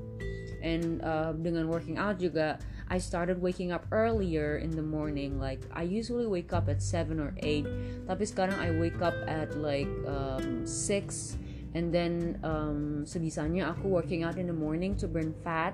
and 0.63 1.03
uh, 1.03 1.35
dengan 1.35 1.67
working 1.67 1.99
out 1.99 2.23
juga 2.23 2.63
I 2.89 2.99
started 3.01 3.41
waking 3.41 3.73
up 3.73 3.89
earlier 3.91 4.61
in 4.61 4.73
the 4.73 4.85
morning. 4.85 5.41
Like 5.41 5.65
I 5.73 5.83
usually 5.83 6.29
wake 6.29 6.53
up 6.53 6.69
at 6.69 6.81
7 6.81 7.19
or 7.19 7.35
8 7.41 8.07
tapi 8.07 8.25
sekarang 8.25 8.57
I 8.57 8.73
wake 8.79 9.01
up 9.03 9.17
at 9.27 9.57
like 9.59 9.91
um, 10.07 10.65
6 10.65 11.43
and 11.73 11.89
then 11.89 12.37
um, 12.45 13.03
sebisanya 13.09 13.73
aku 13.73 13.89
working 13.89 14.29
out 14.29 14.37
in 14.37 14.45
the 14.45 14.57
morning 14.57 14.93
to 15.01 15.09
burn 15.09 15.33
fat 15.41 15.73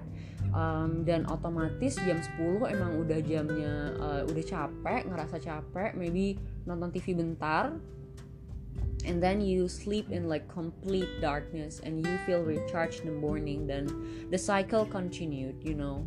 um, 0.55 1.03
dan 1.03 1.27
otomatis 1.27 1.99
jam 2.07 2.23
10 2.39 2.71
emang 2.71 3.03
udah 3.03 3.19
jamnya 3.19 3.99
uh, 3.99 4.23
udah 4.31 4.45
capek 4.47 5.03
ngerasa 5.11 5.43
capek 5.43 5.99
maybe 5.99 6.39
nonton 6.65 6.95
TV 6.95 7.19
bentar 7.19 7.75
and 9.05 9.23
then 9.23 9.41
you 9.41 9.69
sleep 9.69 10.11
in 10.11 10.29
like 10.29 10.49
complete 10.49 11.09
darkness 11.21 11.81
and 11.83 12.05
you 12.07 12.19
feel 12.27 12.43
recharged 12.43 13.01
in 13.01 13.07
the 13.07 13.13
morning 13.13 13.67
then 13.67 14.29
the 14.31 14.39
cycle 14.39 14.85
continued 14.85 15.57
you 15.63 15.75
know? 15.75 16.07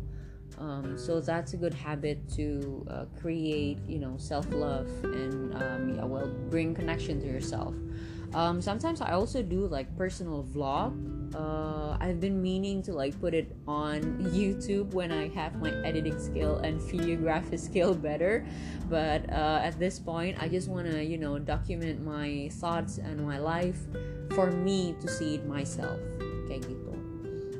Um, 0.58 0.98
so 0.98 1.20
that's 1.20 1.54
a 1.54 1.56
good 1.56 1.74
habit 1.74 2.28
to 2.34 2.86
uh, 2.90 3.04
create 3.20 3.78
you 3.88 3.98
know 3.98 4.16
self-love 4.18 4.88
and 5.02 5.54
um, 5.54 5.94
yeah, 5.96 6.04
well 6.04 6.28
bring 6.50 6.74
connection 6.74 7.20
to 7.20 7.26
yourself. 7.26 7.74
Um, 8.34 8.62
sometimes 8.62 9.02
i 9.02 9.12
also 9.12 9.42
do 9.42 9.66
like 9.66 9.94
personal 9.96 10.42
vlog 10.42 10.92
uh, 11.34 11.96
i've 12.00 12.20
been 12.20 12.40
meaning 12.40 12.82
to 12.82 12.92
like 12.92 13.18
put 13.20 13.34
it 13.34 13.56
on 13.66 14.02
youtube 14.32 14.92
when 14.92 15.10
i 15.10 15.28
have 15.28 15.56
my 15.60 15.70
editing 15.84 16.18
skill 16.18 16.58
and 16.58 16.80
videography 16.80 17.58
skill 17.68 17.94
better. 17.94 18.44
But 18.90 19.24
uh, 19.32 19.60
at 19.62 19.78
this 19.78 19.98
point 19.98 20.36
i 20.40 20.48
just 20.48 20.68
want 20.68 20.90
to 20.90 21.02
you 21.02 21.16
know 21.16 21.38
document 21.38 22.04
my 22.04 22.50
thoughts 22.52 22.98
and 22.98 23.24
my 23.24 23.38
life 23.38 23.80
for 24.34 24.50
me 24.50 24.94
to 25.00 25.08
see 25.08 25.36
it 25.36 25.46
myself. 25.46 26.00
Kayak 26.48 26.68
gitu. 26.68 26.92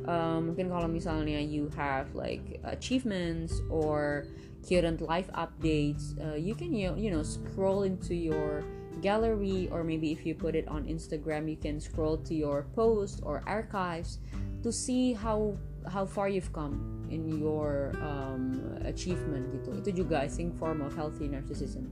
Um, 0.02 0.50
mungkin 0.50 0.66
kalau 0.66 0.90
misalnya 0.90 1.38
you 1.38 1.70
have 1.78 2.10
like 2.12 2.58
achievements 2.66 3.62
or 3.70 4.26
current 4.66 5.00
life 5.00 5.30
updates. 5.34 6.18
Uh, 6.18 6.34
you 6.34 6.54
can 6.54 6.74
you, 6.74 6.94
you 6.98 7.10
know 7.10 7.22
scroll 7.22 7.86
into 7.86 8.14
your 8.14 8.66
gallery 9.02 9.68
or 9.74 9.82
maybe 9.82 10.14
if 10.14 10.24
you 10.24 10.34
put 10.34 10.54
it 10.54 10.66
on 10.70 10.86
Instagram 10.86 11.50
you 11.50 11.58
can 11.58 11.82
scroll 11.82 12.16
to 12.22 12.32
your 12.32 12.70
posts 12.78 13.20
or 13.26 13.42
archives 13.44 14.22
to 14.62 14.70
see 14.70 15.12
how 15.12 15.58
how 15.90 16.06
far 16.06 16.30
you've 16.30 16.54
come 16.54 17.04
in 17.10 17.26
your 17.42 17.90
um, 17.98 18.62
achievement 18.86 19.50
gitu. 19.50 19.74
Itu 19.82 19.90
juga 20.06 20.22
I 20.22 20.30
think 20.30 20.54
form 20.54 20.78
of 20.78 20.94
healthy 20.94 21.26
narcissism. 21.26 21.90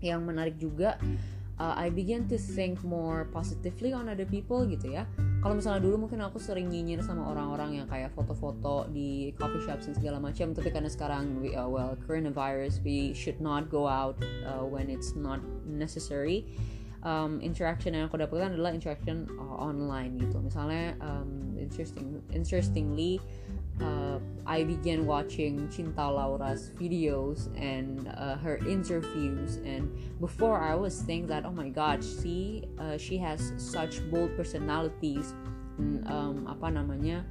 Yang 0.00 0.20
menarik 0.24 0.56
juga 0.56 0.96
uh, 1.60 1.74
I 1.76 1.92
begin 1.92 2.24
to 2.32 2.38
think 2.40 2.80
more 2.80 3.28
positively 3.28 3.92
on 3.92 4.08
other 4.08 4.26
people 4.26 4.64
gitu 4.64 4.96
ya 4.96 5.04
kalau 5.48 5.64
misalnya 5.64 5.80
dulu 5.80 6.04
mungkin 6.04 6.20
aku 6.20 6.36
sering 6.36 6.68
nyinyir 6.68 7.00
sama 7.00 7.24
orang-orang 7.24 7.80
yang 7.80 7.88
kayak 7.88 8.12
foto-foto 8.12 8.84
di 8.92 9.32
coffee 9.40 9.64
shops 9.64 9.88
dan 9.88 9.96
segala 9.96 10.20
macam. 10.20 10.52
Tapi 10.52 10.68
karena 10.68 10.92
sekarang 10.92 11.40
we, 11.40 11.56
uh, 11.56 11.64
well 11.64 11.96
coronavirus 12.04 12.84
we 12.84 13.16
should 13.16 13.40
not 13.40 13.72
go 13.72 13.88
out 13.88 14.20
uh, 14.44 14.60
when 14.60 14.92
it's 14.92 15.16
not 15.16 15.40
necessary. 15.64 16.44
Um, 17.00 17.40
interaction 17.40 17.96
yang 17.96 18.12
aku 18.12 18.20
dapatkan 18.20 18.60
adalah 18.60 18.76
interaction 18.76 19.24
uh, 19.40 19.56
online 19.56 20.20
gitu. 20.20 20.36
Misalnya 20.36 21.00
um, 21.00 21.56
interesting 21.56 22.20
interestingly 22.28 23.16
uh, 23.82 24.18
I 24.48 24.64
began 24.64 25.04
watching 25.04 25.68
Cinta 25.68 26.08
Laura's 26.08 26.72
videos 26.80 27.52
and 27.60 28.08
uh, 28.16 28.36
her 28.40 28.56
interviews 28.64 29.60
and 29.60 29.92
before 30.20 30.60
I 30.60 30.74
was 30.74 31.02
thinking 31.02 31.28
that 31.28 31.44
oh 31.44 31.52
my 31.52 31.68
god 31.68 32.02
she 32.02 32.64
uh, 32.80 32.96
she 32.96 33.18
has 33.18 33.52
such 33.56 34.00
bold 34.10 34.34
personalities. 34.36 35.34
And, 35.78 36.02
um, 36.10 36.36
apa 36.50 36.74
namanya? 36.74 37.22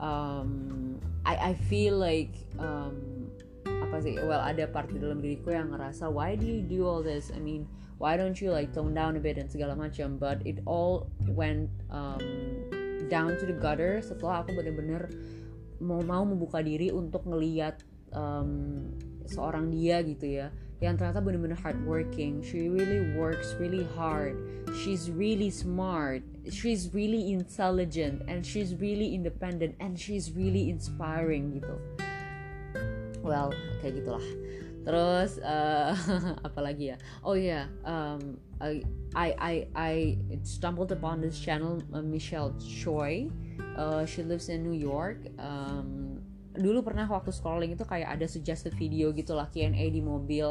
Um, 0.00 0.96
I 1.28 1.52
I 1.52 1.54
feel 1.68 2.00
like 2.00 2.32
um, 2.56 3.28
apa 3.66 4.00
sih? 4.00 4.16
Well 4.16 4.40
ada 4.40 4.64
part 4.70 4.88
di 4.88 4.96
dalam 4.96 5.20
diriku 5.20 5.52
yang 5.52 5.74
ngerasa 5.74 6.08
why 6.08 6.32
do 6.38 6.48
you 6.48 6.64
do 6.64 6.88
all 6.88 7.04
this? 7.04 7.28
I 7.34 7.42
mean 7.42 7.68
why 8.00 8.16
don't 8.16 8.40
you 8.40 8.48
like 8.48 8.72
tone 8.72 8.96
down 8.96 9.18
a 9.18 9.20
bit 9.20 9.36
dan 9.36 9.52
segala 9.52 9.76
macam? 9.76 10.16
But 10.16 10.40
it 10.48 10.64
all 10.64 11.12
went 11.28 11.68
um, 11.92 12.24
down 13.12 13.36
to 13.36 13.44
the 13.44 13.52
gutter 13.52 14.00
setelah 14.00 14.46
aku 14.46 14.56
bener-bener 14.56 15.12
mau 15.80 16.04
mau 16.04 16.22
membuka 16.22 16.60
diri 16.60 16.92
untuk 16.92 17.24
ngeliat 17.24 17.80
um, 18.12 18.84
seorang 19.26 19.72
dia 19.72 20.04
gitu 20.04 20.26
ya. 20.28 20.48
Yang 20.80 21.04
ternyata 21.04 21.20
bener-bener 21.20 21.60
hardworking. 21.60 22.40
She 22.40 22.72
really 22.72 23.12
works 23.12 23.52
really 23.60 23.84
hard. 23.96 24.36
She's 24.80 25.12
really 25.12 25.52
smart. 25.52 26.24
She's 26.48 26.88
really 26.96 27.36
intelligent. 27.36 28.24
And 28.28 28.40
she's 28.40 28.72
really 28.72 29.12
independent. 29.12 29.76
And 29.76 30.00
she's 30.00 30.32
really 30.32 30.72
inspiring 30.72 31.60
gitu. 31.60 31.76
Well 33.20 33.52
kayak 33.84 34.00
gitulah. 34.00 34.24
Terus 34.80 35.36
uh, 35.44 35.92
apalagi 36.40 36.96
ya? 36.96 36.98
Oh 37.20 37.36
ya 37.36 37.44
yeah, 37.44 37.64
um, 37.84 38.40
I, 38.60 38.80
I 39.16 39.54
I 39.76 39.92
stumbled 40.40 40.92
upon 40.92 41.20
this 41.20 41.36
channel 41.36 41.84
uh, 41.92 42.00
Michelle 42.00 42.56
Choi 42.56 43.28
uh, 43.76 44.02
she 44.06 44.22
lives 44.22 44.48
in 44.48 44.64
New 44.64 44.76
York. 44.76 45.26
Um, 45.38 46.20
dulu 46.54 46.82
pernah 46.82 47.06
waktu 47.06 47.30
scrolling 47.30 47.78
itu 47.78 47.86
kayak 47.86 48.18
ada 48.18 48.26
suggested 48.26 48.74
video 48.74 49.14
gitu 49.14 49.38
lah 49.38 49.46
Q&A 49.50 49.86
di 49.90 50.02
mobil 50.02 50.50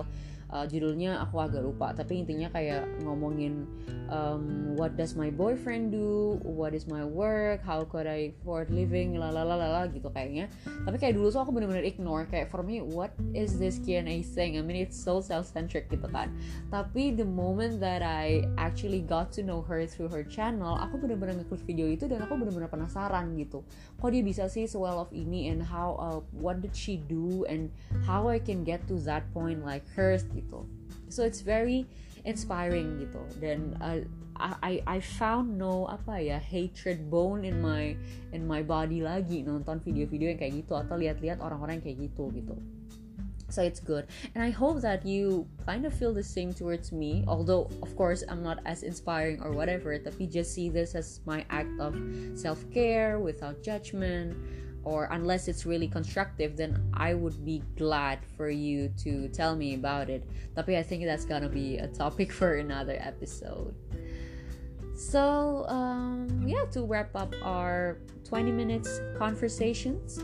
uh, 0.50 0.66
judulnya 0.66 1.22
aku 1.22 1.40
agak 1.42 1.62
lupa 1.62 1.94
tapi 1.94 2.22
intinya 2.22 2.50
kayak 2.50 2.86
ngomongin 3.06 3.70
um, 4.10 4.76
what 4.76 4.98
does 4.98 5.16
my 5.16 5.30
boyfriend 5.30 5.94
do? 5.94 6.42
What 6.44 6.74
is 6.74 6.88
my 6.90 7.06
work? 7.06 7.62
How 7.64 7.86
could 7.86 8.08
I 8.10 8.34
afford 8.42 8.74
living? 8.74 9.16
Lalalala 9.16 9.88
gitu 9.94 10.10
kayaknya. 10.10 10.50
Tapi 10.66 10.98
kayak 10.98 11.16
dulu 11.16 11.30
tuh 11.30 11.42
aku 11.46 11.52
bener-bener 11.54 11.86
ignore 11.86 12.26
kayak 12.28 12.50
for 12.50 12.66
me 12.66 12.82
what 12.82 13.14
is 13.38 13.58
this 13.62 13.78
Q&A 13.80 14.26
thing 14.26 14.58
I 14.58 14.62
mean 14.66 14.78
it's 14.82 14.98
so 14.98 15.22
self-centric 15.22 15.88
gitu 15.94 16.10
kan. 16.10 16.34
Tapi 16.74 17.14
the 17.16 17.26
moment 17.26 17.78
that 17.80 18.02
I 18.02 18.46
actually 18.58 19.06
got 19.06 19.32
to 19.38 19.46
know 19.46 19.62
her 19.66 19.86
through 19.86 20.10
her 20.12 20.26
channel 20.26 20.76
aku 20.76 21.00
bener-bener 21.00 21.40
ngeklik 21.40 21.64
video 21.66 21.88
itu 21.88 22.10
dan 22.10 22.26
aku 22.26 22.36
bener-bener 22.36 22.68
penasaran 22.68 23.38
gitu. 23.38 23.62
Kok 24.02 24.10
dia 24.10 24.24
bisa 24.26 24.50
sih 24.50 24.66
so 24.66 24.84
well 24.84 25.00
of 25.00 25.14
ini? 25.14 25.54
And 25.54 25.62
how 25.62 25.96
uh, 26.02 26.20
what 26.34 26.60
did 26.66 26.74
she 26.74 26.98
do? 26.98 27.46
And 27.46 27.70
how 28.04 28.28
I 28.28 28.42
can 28.42 28.66
get 28.66 28.84
to 28.90 28.98
that 29.06 29.30
point 29.32 29.62
like 29.62 29.86
hers 29.94 30.26
gitu. 30.40 30.64
So 31.10 31.26
it's 31.26 31.42
very 31.42 31.86
inspiring 32.24 33.02
gitu. 33.04 33.22
Dan 33.40 33.76
uh, 33.84 34.06
I 34.40 34.80
I 34.88 34.98
found 35.04 35.60
no 35.60 35.84
apa 35.92 36.24
ya 36.24 36.40
hatred 36.40 37.12
bone 37.12 37.44
in 37.44 37.60
my 37.60 37.96
in 38.32 38.48
my 38.48 38.64
body 38.64 39.04
lagi 39.04 39.44
nonton 39.44 39.84
video-video 39.84 40.32
yang 40.32 40.40
kayak 40.40 40.64
gitu 40.64 40.80
atau 40.80 40.96
lihat-lihat 40.96 41.44
orang-orang 41.44 41.84
yang 41.84 41.86
kayak 41.92 42.00
gitu 42.08 42.32
gitu. 42.32 42.56
So 43.50 43.66
it's 43.66 43.82
good. 43.82 44.06
And 44.36 44.46
i 44.46 44.54
hope 44.54 44.80
that 44.86 45.06
you 45.06 45.50
kind 45.66 45.84
of 45.86 45.94
feel 45.94 46.14
the 46.14 46.24
same 46.24 46.54
towards 46.54 46.94
me 46.94 47.26
although 47.26 47.66
of 47.82 47.90
course 47.98 48.24
i'm 48.30 48.46
not 48.46 48.62
as 48.70 48.86
inspiring 48.86 49.42
or 49.42 49.52
whatever 49.52 49.98
tapi 49.98 50.30
just 50.30 50.54
see 50.54 50.70
this 50.70 50.94
as 50.94 51.20
my 51.26 51.42
act 51.50 51.74
of 51.82 51.98
self-care 52.38 53.18
without 53.18 53.66
judgment 53.66 54.38
or 54.84 55.08
unless 55.12 55.48
it's 55.48 55.66
really 55.66 55.88
constructive 55.88 56.56
then 56.56 56.82
i 56.94 57.14
would 57.14 57.44
be 57.46 57.62
glad 57.78 58.20
for 58.38 58.50
you 58.50 58.92
to 58.98 59.28
tell 59.30 59.56
me 59.56 59.74
about 59.76 60.10
it 60.10 60.24
tapi 60.56 60.78
i 60.78 60.84
think 60.84 61.04
that's 61.06 61.26
gonna 61.26 61.50
be 61.50 61.78
a 61.78 61.88
topic 61.88 62.32
for 62.40 62.56
another 62.56 62.98
episode 63.00 63.74
so 64.96 65.66
um, 65.68 66.28
yeah 66.46 66.66
to 66.72 66.84
wrap 66.84 67.16
up 67.16 67.34
our 67.44 67.98
20 68.26 68.52
minutes 68.52 69.00
conversations 69.18 70.20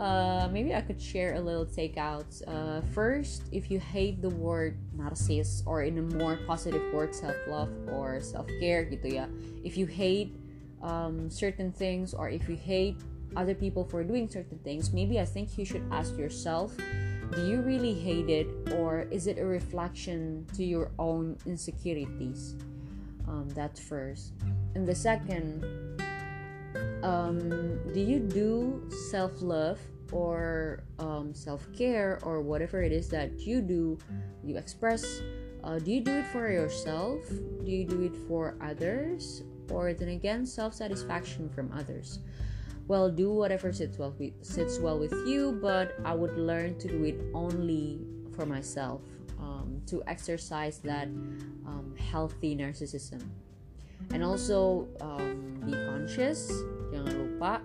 uh, 0.00 0.48
maybe 0.50 0.74
I 0.74 0.80
could 0.80 1.00
share 1.00 1.34
a 1.34 1.40
little 1.40 1.66
takeouts. 1.66 2.40
Uh, 2.48 2.80
first, 2.94 3.42
if 3.52 3.70
you 3.70 3.78
hate 3.78 4.22
the 4.22 4.30
word 4.30 4.78
narcissist 4.96 5.62
or 5.66 5.82
in 5.82 5.98
a 5.98 6.02
more 6.16 6.38
positive 6.46 6.80
word 6.94 7.14
self-love 7.14 7.68
or 7.92 8.18
self-care 8.24 8.88
gitu 8.88 9.20
ya. 9.20 9.26
If 9.60 9.76
you 9.76 9.84
hate 9.84 10.32
um, 10.80 11.28
certain 11.28 11.70
things 11.70 12.16
or 12.16 12.32
if 12.32 12.48
you 12.48 12.56
hate 12.56 12.96
other 13.36 13.54
people 13.54 13.84
for 13.84 14.02
doing 14.02 14.28
certain 14.28 14.58
things, 14.58 14.92
maybe 14.92 15.20
I 15.20 15.24
think 15.24 15.56
you 15.58 15.64
should 15.64 15.84
ask 15.90 16.16
yourself, 16.16 16.76
do 17.34 17.46
you 17.46 17.60
really 17.60 17.94
hate 17.94 18.28
it 18.28 18.48
or 18.74 19.02
is 19.10 19.26
it 19.26 19.38
a 19.38 19.44
reflection 19.44 20.46
to 20.54 20.64
your 20.64 20.90
own 20.98 21.38
insecurities? 21.46 22.56
Um, 23.28 23.48
that's 23.50 23.78
first. 23.78 24.32
And 24.74 24.86
the 24.86 24.94
second, 24.94 25.62
um, 27.02 27.78
do 27.92 28.00
you 28.00 28.18
do 28.18 28.82
self 29.10 29.40
love 29.40 29.78
or 30.10 30.82
um, 30.98 31.32
self 31.32 31.72
care 31.72 32.18
or 32.22 32.40
whatever 32.40 32.82
it 32.82 32.90
is 32.90 33.08
that 33.10 33.38
you 33.38 33.60
do, 33.60 33.98
you 34.42 34.56
express? 34.56 35.22
Uh, 35.62 35.78
do 35.78 35.92
you 35.92 36.00
do 36.00 36.18
it 36.18 36.26
for 36.26 36.50
yourself? 36.50 37.20
Do 37.28 37.70
you 37.70 37.86
do 37.86 38.02
it 38.02 38.16
for 38.26 38.56
others? 38.60 39.44
Or 39.70 39.92
then 39.94 40.08
again, 40.08 40.44
self 40.46 40.74
satisfaction 40.74 41.48
from 41.48 41.70
others? 41.72 42.18
Well, 42.90 43.06
do 43.06 43.30
whatever 43.30 43.70
sits 43.70 44.02
well 44.02 44.10
with, 44.18 44.34
sits 44.42 44.82
well 44.82 44.98
with 44.98 45.14
you, 45.22 45.54
but 45.62 45.94
I 46.02 46.10
would 46.10 46.34
learn 46.34 46.74
to 46.82 46.90
do 46.90 47.06
it 47.06 47.22
only 47.38 48.02
for 48.34 48.42
myself 48.42 48.98
um, 49.38 49.78
to 49.86 50.02
exercise 50.10 50.82
that 50.82 51.06
um, 51.70 51.94
healthy 51.94 52.58
narcissism. 52.58 53.22
And 54.10 54.26
also 54.26 54.90
um, 54.98 55.62
be 55.62 55.70
conscious, 55.70 56.50
jangan 56.90 57.14
lupa 57.14 57.62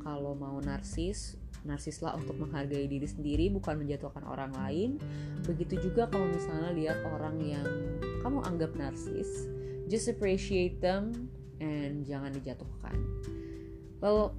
kalau 0.00 0.32
mau 0.32 0.56
narsis, 0.64 1.36
narsislah 1.68 2.16
untuk 2.16 2.40
menghargai 2.40 2.88
diri 2.88 3.04
sendiri 3.04 3.52
bukan 3.52 3.84
menjatuhkan 3.84 4.24
orang 4.24 4.56
lain. 4.64 4.96
Begitu 5.44 5.92
juga 5.92 6.08
kalau 6.08 6.24
misalnya 6.32 6.72
lihat 6.72 7.04
orang 7.12 7.36
yang 7.36 7.68
kamu 8.24 8.40
anggap 8.48 8.72
narsis, 8.80 9.44
just 9.92 10.08
appreciate 10.08 10.80
them 10.80 11.28
and 11.60 12.08
jangan 12.08 12.32
dijatuhkan. 12.32 12.96
Well, 14.00 14.32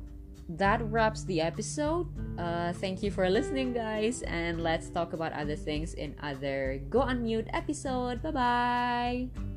that 0.50 0.82
wraps 0.92 1.24
the 1.24 1.42
episode. 1.42 2.08
Uh, 2.38 2.74
thank 2.74 3.02
you 3.02 3.12
for 3.12 3.30
listening, 3.30 3.74
guys, 3.74 4.22
and 4.24 4.62
let's 4.62 4.90
talk 4.90 5.14
about 5.14 5.34
other 5.34 5.56
things 5.56 5.94
in 5.94 6.16
other 6.22 6.82
Go 6.90 7.02
Unmute 7.02 7.48
episode. 7.54 8.22
Bye 8.22 8.32
bye. 8.32 9.55